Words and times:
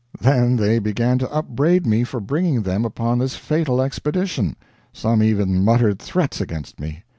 Then 0.19 0.55
they 0.55 0.79
began 0.79 1.19
to 1.19 1.31
upbraid 1.31 1.85
me 1.85 2.03
for 2.03 2.19
bringing 2.19 2.63
them 2.63 2.85
upon 2.85 3.19
this 3.19 3.35
fatal 3.35 3.79
expedition. 3.83 4.55
Some 4.91 5.21
even 5.21 5.63
muttered 5.63 5.99
threats 5.99 6.41
against 6.41 6.79
me. 6.79 7.03